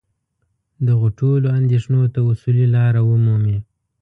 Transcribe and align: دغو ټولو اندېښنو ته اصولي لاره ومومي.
دغو 0.87 1.07
ټولو 1.19 1.47
اندېښنو 1.59 2.01
ته 2.13 2.19
اصولي 2.29 2.65
لاره 2.75 3.01
ومومي. 3.09 3.57